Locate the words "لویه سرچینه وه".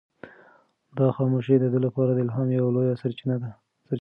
2.75-3.51